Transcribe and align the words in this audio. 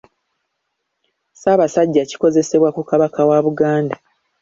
Ssaabasajja 1.33 2.01
kikozesebwa 2.09 2.69
ku 2.75 2.81
Kabaka 2.89 3.19
wa 3.29 3.37
Buganda 3.45 3.95